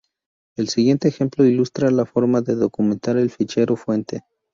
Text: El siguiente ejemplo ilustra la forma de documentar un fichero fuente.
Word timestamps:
El 0.57 0.67
siguiente 0.69 1.07
ejemplo 1.07 1.45
ilustra 1.45 1.91
la 1.91 2.07
forma 2.07 2.41
de 2.41 2.55
documentar 2.55 3.17
un 3.17 3.29
fichero 3.29 3.75
fuente. 3.75 4.23